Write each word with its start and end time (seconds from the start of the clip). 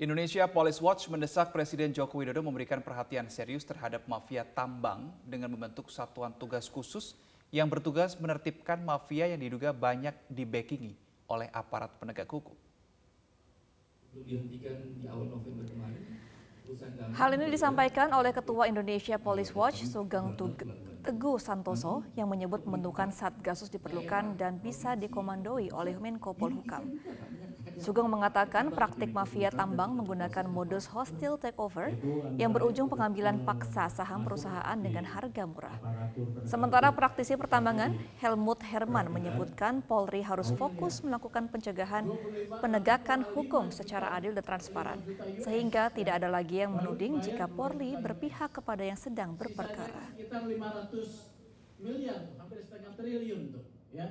Indonesia 0.00 0.48
Police 0.48 0.80
Watch 0.80 1.12
mendesak 1.12 1.52
Presiden 1.52 1.92
Joko 1.92 2.24
Widodo 2.24 2.40
memberikan 2.40 2.80
perhatian 2.80 3.28
serius 3.28 3.68
terhadap 3.68 4.08
mafia 4.08 4.48
tambang 4.48 5.12
dengan 5.28 5.52
membentuk 5.52 5.92
satuan 5.92 6.32
tugas 6.40 6.72
khusus 6.72 7.12
yang 7.52 7.68
bertugas 7.68 8.16
menertibkan 8.16 8.80
mafia 8.80 9.28
yang 9.28 9.36
diduga 9.36 9.76
banyak 9.76 10.16
dibackingi 10.32 10.96
oleh 11.28 11.52
aparat 11.52 11.92
penegak 12.00 12.24
hukum. 12.32 12.56
Hal 17.12 17.30
ini 17.36 17.52
disampaikan 17.52 18.08
oleh 18.16 18.32
Ketua 18.32 18.72
Indonesia 18.72 19.20
Police 19.20 19.52
Watch 19.52 19.84
Sugeng 19.84 20.32
Teguh 21.04 21.36
Santoso 21.36 22.08
yang 22.16 22.32
menyebut 22.32 22.64
pembentukan 22.64 23.12
Satgasus 23.12 23.68
diperlukan 23.68 24.40
dan 24.40 24.64
bisa 24.64 24.96
dikomandoi 24.96 25.68
oleh 25.76 25.92
Menko 26.00 26.32
Polhukam. 26.32 26.88
Sugeng 27.78 28.10
mengatakan 28.10 28.74
praktik 28.74 29.14
mafia 29.14 29.52
tambang 29.52 29.94
menggunakan 29.94 30.48
modus 30.50 30.90
hostile 30.90 31.38
takeover 31.38 31.94
yang 32.40 32.50
berujung 32.50 32.90
pengambilan 32.90 33.44
paksa 33.46 33.86
saham 33.86 34.26
perusahaan 34.26 34.78
dengan 34.80 35.06
harga 35.06 35.44
murah. 35.46 35.78
Sementara 36.42 36.90
praktisi 36.90 37.38
pertambangan, 37.38 37.94
Helmut 38.18 38.64
Herman 38.66 39.12
menyebutkan 39.12 39.84
Polri 39.84 40.24
harus 40.24 40.50
fokus 40.56 41.04
melakukan 41.06 41.46
pencegahan 41.46 42.10
penegakan 42.58 43.22
hukum 43.36 43.70
secara 43.70 44.16
adil 44.16 44.34
dan 44.34 44.42
transparan, 44.42 44.98
sehingga 45.38 45.92
tidak 45.94 46.24
ada 46.24 46.28
lagi 46.32 46.64
yang 46.64 46.74
menuding 46.74 47.22
jika 47.22 47.46
Polri 47.46 47.94
berpihak 47.94 48.50
kepada 48.58 48.82
yang 48.82 48.98
sedang 48.98 49.36
berperkara. 49.36 50.10
Ya. 53.90 54.06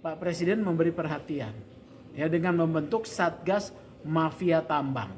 Pak 0.00 0.16
Presiden 0.16 0.64
memberi 0.64 0.88
perhatian 0.96 1.52
ya 2.14 2.26
dengan 2.26 2.64
membentuk 2.64 3.06
Satgas 3.06 3.74
Mafia 4.06 4.64
Tambang. 4.64 5.12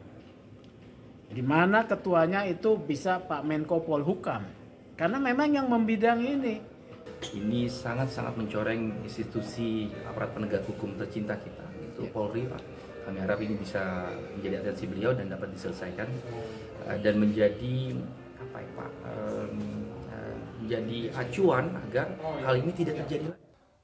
Di 1.33 1.41
mana 1.41 1.89
ketuanya 1.89 2.45
itu 2.45 2.77
bisa 2.77 3.17
Pak 3.23 3.41
Menko 3.47 3.81
Polhukam. 3.81 4.45
Karena 4.93 5.17
memang 5.17 5.49
yang 5.49 5.67
membidang 5.67 6.21
ini. 6.21 6.61
Ini 7.33 7.71
sangat-sangat 7.71 8.37
mencoreng 8.37 9.01
institusi 9.07 9.89
aparat 10.05 10.35
penegak 10.37 10.67
hukum 10.69 10.93
tercinta 10.99 11.39
kita, 11.39 11.65
itu 11.81 12.05
ya. 12.05 12.11
Polri 12.13 12.45
Pak. 12.45 12.63
Kami 13.03 13.19
harap 13.19 13.39
ini 13.43 13.55
bisa 13.59 14.11
menjadi 14.37 14.63
atensi 14.63 14.85
beliau 14.87 15.11
dan 15.15 15.31
dapat 15.31 15.51
diselesaikan 15.55 16.07
eh, 16.91 16.99
dan 17.03 17.15
menjadi 17.19 17.99
apa 18.43 18.59
ya 18.59 18.71
Pak, 18.79 18.91
eh, 19.07 19.47
menjadi 20.63 20.99
acuan 21.19 21.75
agar 21.89 22.07
hal 22.47 22.55
ini 22.63 22.71
tidak 22.71 22.95
terjadi 23.03 23.35
lagi. 23.35 23.42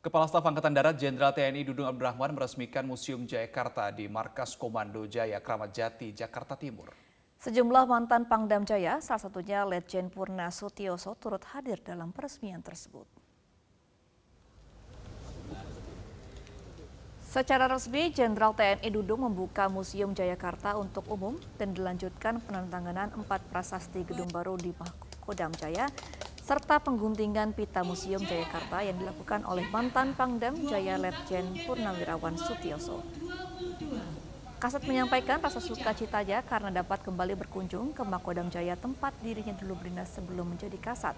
Kepala 0.08 0.24
Staf 0.24 0.48
Angkatan 0.48 0.72
Darat 0.72 0.96
Jenderal 0.96 1.36
TNI 1.36 1.68
Dudung 1.68 1.84
Abdurrahman 1.84 2.32
meresmikan 2.32 2.80
Museum 2.88 3.28
Jayakarta 3.28 3.92
di 3.92 4.08
Markas 4.08 4.56
Komando 4.56 5.04
Jaya 5.04 5.36
Kramat 5.36 5.68
Jati, 5.76 6.16
Jakarta 6.16 6.56
Timur. 6.56 6.96
Sejumlah 7.36 7.84
mantan 7.84 8.24
Pangdam 8.24 8.64
Jaya, 8.64 9.04
salah 9.04 9.20
satunya 9.20 9.68
Letjen 9.68 10.08
Purna 10.08 10.48
Sutioso 10.48 11.12
turut 11.12 11.44
hadir 11.52 11.84
dalam 11.84 12.08
peresmian 12.08 12.64
tersebut. 12.64 13.04
Secara 17.28 17.68
resmi, 17.68 18.08
Jenderal 18.08 18.56
TNI 18.56 18.88
Dudung 18.88 19.28
membuka 19.28 19.68
Museum 19.68 20.16
Jayakarta 20.16 20.80
untuk 20.80 21.04
umum 21.12 21.36
dan 21.60 21.76
dilanjutkan 21.76 22.40
penandatanganan 22.48 23.12
empat 23.12 23.44
prasasti 23.52 24.08
gedung 24.08 24.32
baru 24.32 24.56
di 24.56 24.72
Kodam 25.20 25.52
Jaya 25.52 25.92
serta 26.48 26.80
pengguntingan 26.80 27.52
pita 27.52 27.84
Museum 27.84 28.24
Jayakarta 28.24 28.80
yang 28.80 28.96
dilakukan 28.96 29.44
oleh 29.44 29.68
mantan 29.68 30.16
Pangdam 30.16 30.56
Jaya 30.64 30.96
Letjen 30.96 31.44
Purnawirawan 31.68 32.40
Sutioso. 32.40 33.04
Kasat 34.56 34.80
menyampaikan 34.88 35.44
rasa 35.44 35.60
sukacitanya 35.60 36.40
karena 36.48 36.80
dapat 36.80 37.04
kembali 37.04 37.36
berkunjung 37.36 37.92
ke 37.92 38.00
Makodam 38.00 38.48
Jaya 38.48 38.80
tempat 38.80 39.12
dirinya 39.20 39.52
dulu 39.60 39.76
berdinas 39.76 40.08
sebelum 40.08 40.56
menjadi 40.56 40.80
kasat. 40.80 41.12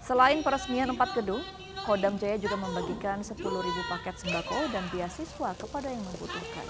Selain 0.00 0.40
peresmian 0.40 0.88
empat 0.88 1.12
gedung, 1.12 1.44
Kodam 1.84 2.16
Jaya 2.16 2.40
juga 2.40 2.56
membagikan 2.56 3.20
10.000 3.20 3.36
paket 3.92 4.16
sembako 4.16 4.72
dan 4.72 4.88
beasiswa 4.96 5.52
kepada 5.60 5.92
yang 5.92 6.00
membutuhkan. 6.08 6.66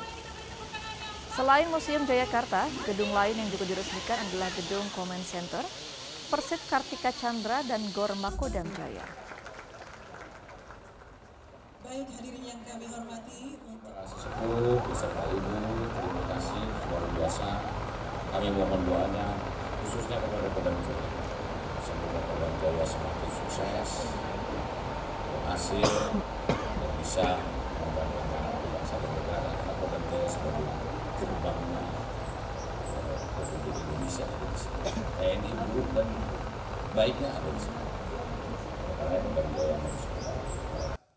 Selain 1.39 1.71
Museum 1.71 2.03
Jayakarta, 2.11 2.67
gedung 2.91 3.15
lain 3.15 3.39
yang 3.39 3.49
juga 3.55 3.71
diresmikan 3.71 4.19
adalah 4.19 4.51
gedung 4.51 4.83
Comment 4.99 5.23
Center, 5.23 5.63
Persib 6.33 6.65
Kartika 6.65 7.13
Chandra 7.13 7.61
dan 7.61 7.85
Gor 7.93 8.09
Makodam 8.17 8.65
Jaya. 8.73 9.05
Baik 11.85 12.09
hadirin 12.09 12.41
yang 12.49 12.57
kami 12.65 12.89
hormati 12.89 13.61
untuk 13.69 13.93
sepuh 14.01 14.81
beserta 14.81 15.29
ibu 15.29 15.53
terima 15.93 16.23
kasih 16.33 16.65
luar 16.89 17.05
biasa. 17.21 17.49
Kami 18.33 18.49
mohon 18.49 18.81
doanya 18.81 19.37
khususnya 19.85 20.17
kepada 20.25 20.49
Kodam 20.57 20.73
Jaya 20.89 21.05
semoga 21.85 22.21
Kodam 22.25 22.53
Jaya 22.65 22.85
semakin 22.89 23.29
sukses 23.37 23.91
berhasil 25.37 25.91
dan 26.57 26.93
bisa 26.97 27.27
membanggakan 27.77 28.45
bangsa 28.73 28.95
dan 29.05 29.11
negara. 29.21 29.51
Karena 29.53 29.73
Kodam 29.85 30.03
Jaya 30.09 30.29
sebagai 30.33 30.65
gerbangnya 31.21 31.83
Sini. 37.59 37.81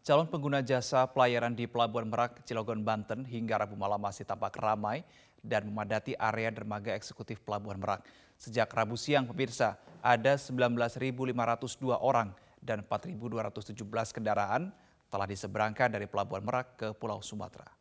Calon 0.05 0.29
pengguna 0.29 0.61
jasa 0.61 1.09
pelayaran 1.09 1.57
di 1.57 1.65
Pelabuhan 1.65 2.05
Merak, 2.05 2.45
Cilegon, 2.45 2.85
Banten 2.85 3.25
hingga 3.25 3.57
Rabu 3.57 3.73
malam 3.73 3.97
masih 3.97 4.21
tampak 4.21 4.53
ramai 4.61 5.01
dan 5.41 5.65
memadati 5.65 6.13
area 6.17 6.53
dermaga 6.53 6.93
eksekutif 6.93 7.41
Pelabuhan 7.41 7.81
Merak. 7.81 8.05
Sejak 8.37 8.69
Rabu 8.69 8.97
siang, 8.97 9.25
pemirsa, 9.25 9.81
ada 10.05 10.37
19.502 10.37 11.97
orang 11.97 12.29
dan 12.61 12.85
4.217 12.85 13.73
kendaraan 14.13 14.69
telah 15.09 15.27
diseberangkan 15.29 15.89
dari 15.89 16.05
Pelabuhan 16.05 16.45
Merak 16.45 16.77
ke 16.77 16.87
Pulau 16.93 17.21
Sumatera. 17.25 17.74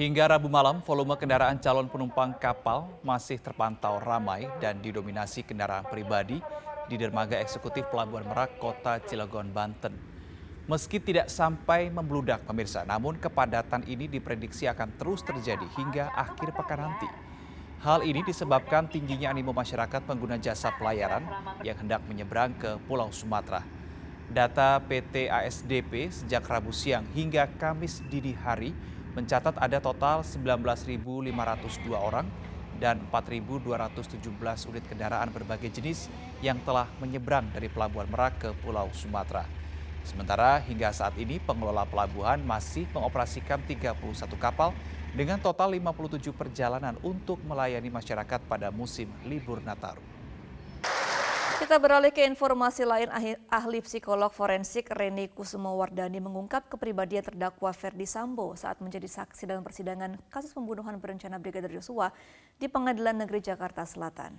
Hingga 0.00 0.32
Rabu 0.32 0.48
malam, 0.48 0.80
volume 0.80 1.12
kendaraan 1.12 1.60
calon 1.60 1.84
penumpang 1.84 2.32
kapal 2.40 2.88
masih 3.04 3.36
terpantau 3.36 4.00
ramai 4.00 4.48
dan 4.56 4.80
didominasi 4.80 5.44
kendaraan 5.44 5.84
pribadi 5.84 6.40
di 6.88 6.96
dermaga 6.96 7.36
eksekutif 7.36 7.84
Pelabuhan 7.92 8.24
Merak, 8.24 8.56
Kota 8.56 8.96
Cilegon, 9.04 9.52
Banten. 9.52 9.92
Meski 10.64 11.04
tidak 11.04 11.28
sampai 11.28 11.92
membludak 11.92 12.48
pemirsa, 12.48 12.80
namun 12.88 13.20
kepadatan 13.20 13.84
ini 13.84 14.08
diprediksi 14.08 14.64
akan 14.72 14.88
terus 14.96 15.20
terjadi 15.20 15.68
hingga 15.76 16.08
akhir 16.16 16.56
pekan 16.56 16.80
nanti. 16.80 17.08
Hal 17.84 18.00
ini 18.00 18.24
disebabkan 18.24 18.88
tingginya 18.88 19.36
animo 19.36 19.52
masyarakat 19.52 20.00
pengguna 20.08 20.40
jasa 20.40 20.72
pelayaran 20.80 21.28
yang 21.60 21.76
hendak 21.76 22.00
menyeberang 22.08 22.56
ke 22.56 22.80
Pulau 22.88 23.12
Sumatera. 23.12 23.60
Data 24.32 24.80
PT 24.80 25.28
ASDP 25.28 26.08
sejak 26.08 26.48
Rabu 26.48 26.72
siang 26.72 27.04
hingga 27.12 27.44
Kamis 27.60 28.00
dini 28.08 28.32
hari 28.32 28.72
mencatat 29.14 29.58
ada 29.58 29.78
total 29.82 30.22
19.502 30.22 31.90
orang 31.94 32.26
dan 32.80 32.96
4.217 33.12 34.22
unit 34.72 34.84
kendaraan 34.88 35.28
berbagai 35.28 35.68
jenis 35.68 36.08
yang 36.40 36.56
telah 36.64 36.88
menyeberang 37.02 37.50
dari 37.52 37.68
Pelabuhan 37.68 38.08
Merak 38.08 38.40
ke 38.40 38.48
Pulau 38.64 38.88
Sumatera. 38.96 39.44
Sementara 40.00 40.64
hingga 40.64 40.88
saat 40.96 41.12
ini 41.20 41.36
pengelola 41.36 41.84
pelabuhan 41.84 42.40
masih 42.40 42.88
mengoperasikan 42.96 43.60
31 43.68 44.00
kapal 44.40 44.72
dengan 45.12 45.36
total 45.36 45.76
57 45.76 46.32
perjalanan 46.32 46.96
untuk 47.04 47.36
melayani 47.44 47.92
masyarakat 47.92 48.40
pada 48.48 48.72
musim 48.72 49.12
libur 49.28 49.60
Nataru. 49.60 50.19
Kita 51.70 51.78
beralih 51.78 52.10
ke 52.10 52.26
informasi 52.26 52.82
lain, 52.82 53.06
ahli 53.46 53.78
psikolog 53.78 54.34
forensik 54.34 54.90
Reni 54.90 55.30
Kusumo 55.30 55.78
Wardani 55.78 56.18
mengungkap 56.18 56.66
kepribadian 56.66 57.22
terdakwa 57.22 57.70
Ferdi 57.70 58.10
Sambo 58.10 58.58
saat 58.58 58.82
menjadi 58.82 59.06
saksi 59.06 59.46
dalam 59.46 59.62
persidangan 59.62 60.18
kasus 60.34 60.50
pembunuhan 60.50 60.98
berencana 60.98 61.38
Brigadir 61.38 61.70
Yosua 61.70 62.10
di 62.58 62.66
Pengadilan 62.66 63.22
Negeri 63.22 63.38
Jakarta 63.38 63.86
Selatan. 63.86 64.34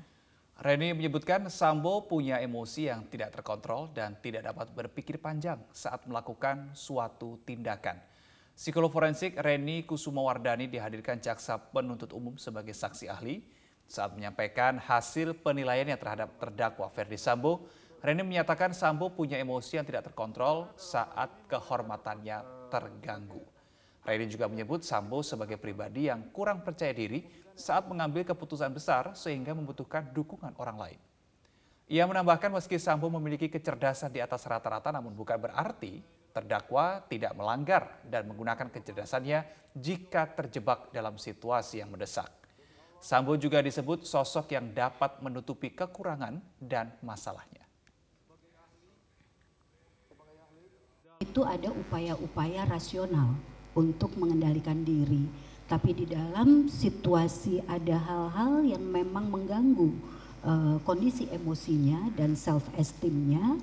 Reni 0.60 0.92
menyebutkan 0.92 1.48
Sambo 1.48 2.04
punya 2.04 2.44
emosi 2.44 2.92
yang 2.92 3.08
tidak 3.08 3.40
terkontrol 3.40 3.88
dan 3.96 4.20
tidak 4.20 4.52
dapat 4.52 4.68
berpikir 4.76 5.16
panjang 5.16 5.64
saat 5.72 6.04
melakukan 6.12 6.76
suatu 6.76 7.40
tindakan. 7.48 7.96
Psikolog 8.60 8.92
forensik 8.92 9.40
Reni 9.40 9.88
Kusumo 9.88 10.28
Wardani 10.28 10.68
dihadirkan 10.68 11.24
jaksa 11.24 11.56
penuntut 11.56 12.12
umum 12.12 12.36
sebagai 12.36 12.76
saksi 12.76 13.08
ahli 13.08 13.61
saat 13.92 14.16
menyampaikan 14.16 14.80
hasil 14.80 15.36
penilaiannya 15.44 16.00
terhadap 16.00 16.40
terdakwa 16.40 16.88
Ferdi 16.96 17.20
Sambo, 17.20 17.68
Reni 18.00 18.24
menyatakan 18.24 18.72
Sambo 18.72 19.12
punya 19.12 19.36
emosi 19.36 19.78
yang 19.78 19.86
tidak 19.86 20.08
terkontrol 20.08 20.72
saat 20.80 21.28
kehormatannya 21.52 22.72
terganggu. 22.72 23.44
Reni 24.08 24.32
juga 24.32 24.48
menyebut 24.48 24.88
Sambo 24.88 25.20
sebagai 25.20 25.60
pribadi 25.60 26.08
yang 26.08 26.32
kurang 26.32 26.64
percaya 26.64 26.96
diri 26.96 27.28
saat 27.52 27.86
mengambil 27.92 28.24
keputusan 28.24 28.72
besar 28.72 29.12
sehingga 29.12 29.52
membutuhkan 29.52 30.08
dukungan 30.16 30.56
orang 30.56 30.80
lain. 30.80 31.00
Ia 31.92 32.08
menambahkan 32.08 32.48
meski 32.56 32.80
Sambo 32.80 33.12
memiliki 33.12 33.52
kecerdasan 33.52 34.16
di 34.16 34.24
atas 34.24 34.48
rata-rata 34.48 34.96
namun 34.96 35.12
bukan 35.12 35.36
berarti 35.36 36.00
Terdakwa 36.32 37.04
tidak 37.12 37.36
melanggar 37.36 38.00
dan 38.08 38.24
menggunakan 38.24 38.72
kecerdasannya 38.72 39.44
jika 39.76 40.32
terjebak 40.32 40.88
dalam 40.96 41.20
situasi 41.20 41.84
yang 41.84 41.92
mendesak. 41.92 42.41
Sambo 43.02 43.34
juga 43.34 43.66
disebut 43.66 44.06
sosok 44.06 44.54
yang 44.54 44.70
dapat 44.78 45.18
menutupi 45.26 45.74
kekurangan 45.74 46.38
dan 46.62 46.94
masalahnya. 47.02 47.66
Itu 51.18 51.42
ada 51.42 51.74
upaya-upaya 51.74 52.70
rasional 52.70 53.34
untuk 53.74 54.14
mengendalikan 54.22 54.86
diri. 54.86 55.26
Tapi 55.66 55.98
di 55.98 56.06
dalam 56.14 56.70
situasi 56.70 57.66
ada 57.66 57.98
hal-hal 57.98 58.62
yang 58.70 58.86
memang 58.86 59.34
mengganggu 59.34 59.90
uh, 60.46 60.78
kondisi 60.86 61.26
emosinya 61.34 62.14
dan 62.14 62.38
self 62.38 62.70
esteemnya. 62.78 63.58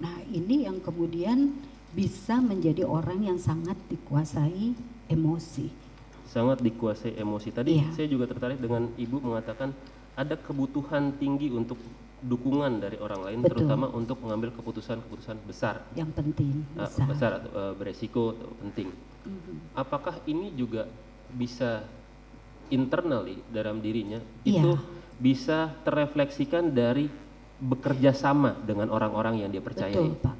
Nah 0.00 0.16
ini 0.32 0.64
yang 0.64 0.80
kemudian 0.80 1.52
bisa 1.92 2.40
menjadi 2.40 2.86
orang 2.86 3.28
yang 3.28 3.36
sangat 3.36 3.76
dikuasai 3.92 4.72
emosi. 5.10 5.89
Sangat 6.30 6.62
dikuasai 6.62 7.18
emosi. 7.18 7.50
Tadi 7.50 7.82
Iya. 7.82 7.90
saya 7.90 8.06
juga 8.06 8.30
tertarik 8.30 8.62
dengan 8.62 8.86
ibu 8.94 9.18
mengatakan 9.18 9.74
ada 10.14 10.38
kebutuhan 10.38 11.18
tinggi 11.18 11.50
untuk 11.50 11.74
dukungan 12.22 12.78
dari 12.78 13.00
orang 13.00 13.20
lain, 13.26 13.38
Betul. 13.42 13.64
terutama 13.66 13.90
untuk 13.90 14.20
mengambil 14.22 14.54
keputusan-keputusan 14.54 15.40
besar, 15.42 15.82
Yang 15.96 16.12
penting 16.14 16.52
uh, 16.76 16.84
besar. 16.86 17.06
besar 17.08 17.30
atau 17.40 17.50
uh, 17.50 17.72
beresiko 17.74 18.36
atau 18.36 18.52
penting. 18.60 18.88
Mhm. 19.26 19.74
Apakah 19.74 20.20
ini 20.28 20.52
juga 20.54 20.86
bisa 21.32 21.82
internally 22.70 23.40
dalam 23.50 23.80
dirinya 23.82 24.20
Iya. 24.44 24.62
itu 24.62 24.72
bisa 25.18 25.74
terefleksikan 25.82 26.70
dari 26.70 27.08
bekerja 27.58 28.14
sama 28.14 28.54
dengan 28.62 28.92
orang-orang 28.92 29.42
yang 29.42 29.50
dia 29.50 29.60
percayai? 29.60 29.96
Betul 29.96 30.16
Pak. 30.20 30.36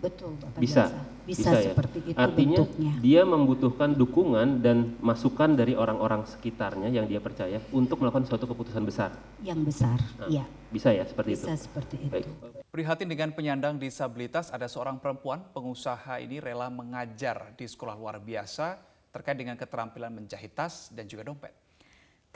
Betul 0.00 0.36
Bapak 0.36 0.60
bisa 0.60 0.84
Jasa. 0.92 1.00
Bisa, 1.26 1.50
ya 1.58 1.74
seperti 1.74 1.98
itu 2.14 2.14
artinya 2.14 2.62
bentuknya. 2.62 2.92
dia 3.02 3.22
membutuhkan 3.26 3.90
dukungan 3.98 4.62
dan 4.62 4.94
masukan 5.02 5.58
dari 5.58 5.74
orang-orang 5.74 6.22
sekitarnya 6.22 6.86
yang 6.86 7.10
dia 7.10 7.18
percaya 7.18 7.58
untuk 7.74 7.98
melakukan 7.98 8.30
suatu 8.30 8.46
keputusan 8.46 8.86
besar 8.86 9.10
Yang 9.42 9.60
besar, 9.74 9.98
Nah, 10.22 10.30
iya. 10.30 10.46
bisa 10.70 10.94
ya 10.94 11.02
seperti 11.02 11.34
Bisa 11.34 11.50
itu 11.58 11.66
seperti 11.66 11.94
itu. 11.98 12.12
baik 12.14 12.26
Prihatin 12.70 13.08
dengan 13.10 13.34
penyandang 13.34 13.74
disabilitas, 13.80 14.54
ada 14.54 14.70
seorang 14.70 15.02
perempuan 15.02 15.42
pengusaha 15.50 16.20
ini 16.22 16.38
rela 16.38 16.70
mengajar 16.70 17.56
di 17.58 17.66
sekolah 17.66 17.96
luar 17.98 18.20
biasa 18.22 18.78
terkait 19.10 19.34
dengan 19.34 19.56
keterampilan 19.56 20.12
menjahit 20.12 20.52
tas 20.54 20.92
dan 20.92 21.08
juga 21.08 21.24
dompet. 21.24 21.56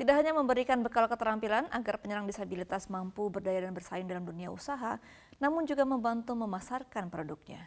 Tidak 0.00 0.16
hanya 0.16 0.32
memberikan 0.32 0.80
bekal 0.80 1.04
keterampilan 1.12 1.68
agar 1.68 2.00
penyandang 2.00 2.24
disabilitas 2.24 2.88
mampu 2.88 3.28
berdaya 3.28 3.68
dan 3.68 3.76
bersaing 3.76 4.08
dalam 4.08 4.24
dunia 4.24 4.48
usaha, 4.48 4.96
namun 5.40 5.64
juga 5.64 5.88
membantu 5.88 6.36
memasarkan 6.36 7.08
produknya. 7.08 7.64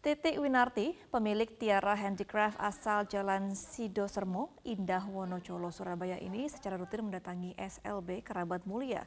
Titik 0.00 0.40
Winarti, 0.40 0.96
pemilik 1.12 1.60
Tiara 1.60 1.92
Handicraft 1.92 2.56
asal 2.56 3.04
Jalan 3.04 3.52
Sido 3.52 4.08
Sermo, 4.08 4.48
Indah 4.64 5.04
Wonocolo, 5.04 5.68
Surabaya 5.68 6.16
ini 6.16 6.48
secara 6.48 6.80
rutin 6.80 7.04
mendatangi 7.04 7.52
SLB 7.52 8.24
Kerabat 8.24 8.64
Mulia 8.64 9.04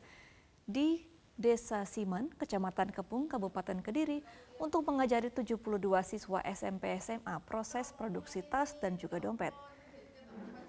di 0.69 1.01
Desa 1.33 1.81
Siman, 1.89 2.29
Kecamatan 2.37 2.93
Kepung, 2.93 3.25
Kabupaten 3.25 3.81
Kediri 3.81 4.21
untuk 4.61 4.85
mengajari 4.85 5.33
72 5.33 5.57
siswa 6.05 6.45
SMP 6.45 6.93
SMA 7.01 7.41
proses 7.41 7.89
produksi 7.89 8.45
tas 8.45 8.77
dan 8.77 8.93
juga 8.93 9.17
dompet. 9.17 9.57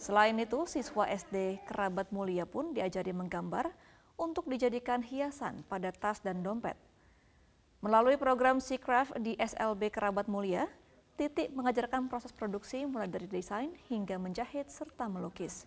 Selain 0.01 0.33
itu, 0.41 0.65
siswa 0.65 1.05
SD 1.05 1.69
Kerabat 1.69 2.09
Mulia 2.17 2.49
pun 2.49 2.73
diajari 2.73 3.13
menggambar 3.13 3.69
untuk 4.15 4.47
dijadikan 4.47 5.03
hiasan 5.03 5.67
pada 5.67 5.91
tas 5.91 6.23
dan 6.23 6.41
dompet. 6.41 6.79
Melalui 7.85 8.17
program 8.17 8.63
Seacraft 8.63 9.21
di 9.21 9.37
SLB 9.37 9.93
Kerabat 9.93 10.31
Mulia, 10.31 10.71
Titik 11.15 11.55
mengajarkan 11.55 12.11
proses 12.11 12.35
produksi 12.35 12.83
mulai 12.91 13.07
dari 13.07 13.31
desain 13.31 13.71
hingga 13.87 14.19
menjahit 14.19 14.67
serta 14.67 15.07
melukis. 15.07 15.63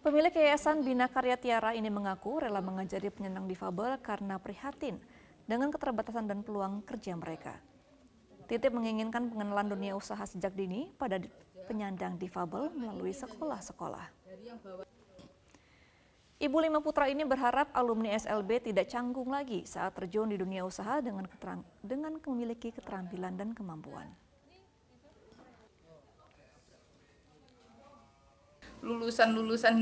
Pemilik 0.00 0.32
Yayasan 0.32 0.80
Bina 0.80 1.04
Karya 1.04 1.36
Tiara 1.36 1.76
ini 1.76 1.92
mengaku 1.92 2.40
rela 2.40 2.64
mengajari 2.64 3.12
penyandang 3.12 3.44
difabel 3.44 4.00
karena 4.00 4.40
prihatin 4.40 4.96
dengan 5.44 5.68
keterbatasan 5.68 6.24
dan 6.24 6.40
peluang 6.40 6.80
kerja 6.88 7.12
mereka. 7.12 7.60
Titip 8.50 8.74
menginginkan 8.74 9.30
pengenalan 9.30 9.70
dunia 9.70 9.94
usaha 9.94 10.18
sejak 10.26 10.50
dini 10.58 10.90
pada 10.98 11.22
penyandang 11.70 12.18
difabel 12.18 12.74
melalui 12.74 13.14
sekolah-sekolah. 13.14 14.10
Ibu 16.40 16.56
lima 16.58 16.82
putra 16.82 17.06
ini 17.06 17.22
berharap 17.22 17.70
alumni 17.70 18.10
SLB 18.18 18.66
tidak 18.66 18.90
canggung 18.90 19.30
lagi 19.30 19.62
saat 19.70 19.94
terjun 19.94 20.26
di 20.26 20.34
dunia 20.34 20.66
usaha 20.66 20.98
dengan 20.98 21.30
keterang, 21.30 21.62
dengan 21.78 22.18
memiliki 22.26 22.74
keterampilan 22.74 23.38
dan 23.38 23.54
kemampuan. 23.54 24.10
lulusan-lulusan 28.80 29.76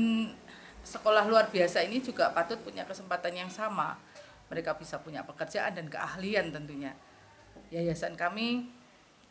sekolah 0.83 1.23
luar 1.27 1.47
biasa 1.47 1.83
ini 1.87 2.03
juga 2.03 2.31
patut 2.35 2.59
punya 2.59 2.83
kesempatan 2.83 3.31
yang 3.31 3.51
sama. 3.51 3.95
Mereka 4.51 4.75
bisa 4.75 4.99
punya 4.99 5.23
pekerjaan 5.23 5.71
dan 5.71 5.87
keahlian 5.87 6.51
tentunya. 6.51 6.91
Yayasan 7.69 8.17
kami 8.17 8.65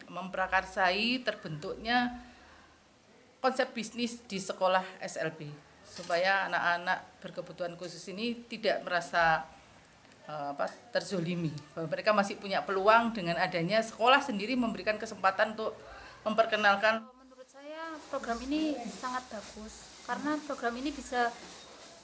memprakarsai 0.09 1.21
terbentuknya 1.27 2.23
konsep 3.43 3.71
bisnis 3.75 4.23
di 4.27 4.39
sekolah 4.39 4.83
SLB 5.03 5.51
supaya 5.89 6.47
anak-anak 6.47 7.23
berkebutuhan 7.25 7.75
khusus 7.75 8.03
ini 8.13 8.47
tidak 8.47 8.85
merasa 8.85 9.49
eh, 10.29 10.49
apa 10.55 10.69
terzolimi. 10.95 11.51
Bahwa 11.75 11.89
mereka 11.91 12.11
masih 12.15 12.39
punya 12.39 12.63
peluang 12.63 13.17
dengan 13.17 13.41
adanya 13.41 13.83
sekolah 13.83 14.21
sendiri 14.23 14.55
memberikan 14.55 15.01
kesempatan 15.01 15.57
untuk 15.57 15.75
memperkenalkan. 16.23 17.09
Menurut 17.27 17.49
saya 17.49 17.97
program 18.13 18.39
ini 18.45 18.77
sangat 18.87 19.27
bagus 19.33 19.89
karena 20.07 20.41
program 20.47 20.75
ini 20.77 20.95
bisa 20.95 21.33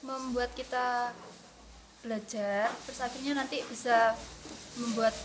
membuat 0.05 0.53
kita 0.53 1.09
belajar 2.05 2.69
terus 2.85 3.01
akhirnya 3.01 3.33
nanti 3.33 3.65
bisa 3.65 4.13
membuat 4.79 5.15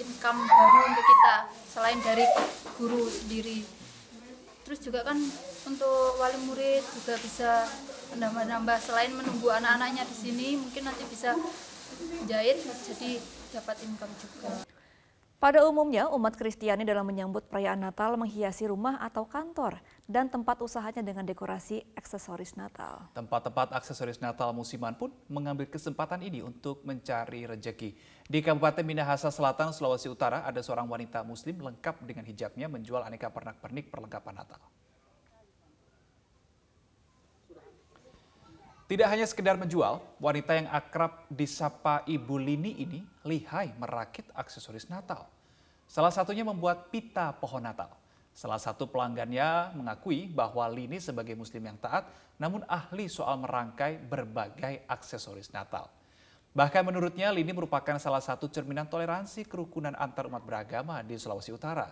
income 0.00 0.40
baru 0.44 0.80
untuk 0.90 1.04
kita 1.04 1.34
selain 1.70 2.00
dari 2.02 2.26
guru 2.76 3.06
sendiri. 3.06 3.62
Terus 4.64 4.80
juga 4.80 5.04
kan 5.04 5.20
untuk 5.68 6.18
wali 6.20 6.38
murid 6.48 6.82
juga 6.96 7.14
bisa 7.20 7.68
menambah-nambah 8.16 8.78
selain 8.80 9.12
menunggu 9.12 9.48
anak-anaknya 9.50 10.04
di 10.06 10.16
sini 10.16 10.46
mungkin 10.60 10.86
nanti 10.86 11.04
bisa 11.08 11.34
jahit 12.30 12.62
jadi 12.62 13.18
dapat 13.54 13.76
income 13.86 14.14
juga 14.18 14.73
Pada 15.44 15.60
umumnya, 15.68 16.08
umat 16.08 16.40
Kristiani 16.40 16.88
dalam 16.88 17.04
menyambut 17.04 17.44
perayaan 17.52 17.84
Natal 17.84 18.16
menghiasi 18.16 18.64
rumah 18.64 18.96
atau 18.96 19.28
kantor 19.28 19.76
dan 20.08 20.32
tempat 20.32 20.56
usahanya 20.64 21.04
dengan 21.04 21.20
dekorasi 21.20 21.84
aksesoris 21.92 22.56
Natal. 22.56 23.12
Tempat-tempat 23.12 23.76
aksesoris 23.76 24.24
Natal 24.24 24.56
musiman 24.56 24.96
pun 24.96 25.12
mengambil 25.28 25.68
kesempatan 25.68 26.24
ini 26.24 26.40
untuk 26.40 26.80
mencari 26.88 27.44
rejeki. 27.44 27.92
Di 28.24 28.40
Kabupaten 28.40 28.88
Minahasa 28.88 29.28
Selatan, 29.28 29.76
Sulawesi 29.76 30.08
Utara, 30.08 30.48
ada 30.48 30.64
seorang 30.64 30.88
wanita 30.88 31.20
muslim 31.28 31.60
lengkap 31.60 32.00
dengan 32.08 32.24
hijabnya 32.24 32.64
menjual 32.72 33.04
aneka 33.04 33.28
pernak-pernik 33.28 33.92
perlengkapan 33.92 34.40
Natal. 34.40 34.64
Tidak 38.88 39.08
hanya 39.12 39.28
sekedar 39.28 39.60
menjual, 39.60 40.00
wanita 40.16 40.56
yang 40.56 40.72
akrab 40.72 41.28
disapa 41.28 42.00
Ibu 42.08 42.36
Lini 42.40 42.80
ini 42.80 43.04
lihai 43.28 43.76
merakit 43.76 44.24
aksesoris 44.32 44.88
Natal. 44.88 45.33
Salah 45.94 46.10
satunya 46.10 46.42
membuat 46.42 46.90
pita 46.90 47.30
pohon 47.30 47.62
Natal. 47.62 47.86
Salah 48.34 48.58
satu 48.58 48.90
pelanggannya 48.90 49.78
mengakui 49.78 50.26
bahwa 50.26 50.66
Lini 50.66 50.98
sebagai 50.98 51.38
muslim 51.38 51.70
yang 51.70 51.78
taat 51.78 52.10
namun 52.34 52.66
ahli 52.66 53.06
soal 53.06 53.38
merangkai 53.38 54.02
berbagai 54.02 54.82
aksesoris 54.90 55.54
Natal. 55.54 55.86
Bahkan 56.50 56.82
menurutnya 56.82 57.30
Lini 57.30 57.54
merupakan 57.54 57.94
salah 58.02 58.18
satu 58.18 58.50
cerminan 58.50 58.90
toleransi 58.90 59.46
kerukunan 59.46 59.94
antar 59.94 60.26
umat 60.26 60.42
beragama 60.42 60.98
di 61.06 61.14
Sulawesi 61.14 61.54
Utara. 61.54 61.86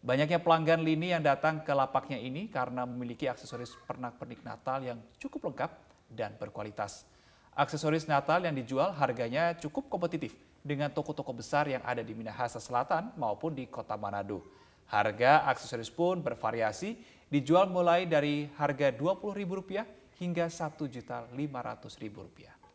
Banyaknya 0.00 0.40
pelanggan 0.40 0.80
Lini 0.80 1.12
yang 1.12 1.20
datang 1.20 1.60
ke 1.60 1.76
lapaknya 1.76 2.16
ini 2.16 2.48
karena 2.48 2.88
memiliki 2.88 3.28
aksesoris 3.28 3.76
pernak-pernik 3.84 4.40
Natal 4.48 4.80
yang 4.80 4.96
cukup 5.20 5.52
lengkap 5.52 5.76
dan 6.08 6.32
berkualitas. 6.40 7.04
Aksesoris 7.52 8.08
Natal 8.08 8.40
yang 8.48 8.56
dijual 8.56 8.96
harganya 8.96 9.52
cukup 9.60 9.92
kompetitif 9.92 10.32
dengan 10.66 10.90
toko-toko 10.90 11.30
besar 11.30 11.70
yang 11.70 11.78
ada 11.86 12.02
di 12.02 12.10
Minahasa 12.10 12.58
Selatan 12.58 13.14
maupun 13.14 13.54
di 13.54 13.70
kota 13.70 13.94
Manado. 13.94 14.42
Harga 14.90 15.46
aksesoris 15.46 15.94
pun 15.94 16.18
bervariasi, 16.18 16.98
dijual 17.30 17.70
mulai 17.70 18.10
dari 18.10 18.50
harga 18.58 18.90
Rp20.000 18.90 20.18
hingga 20.18 20.50
Rp1.500.000. 20.50 22.65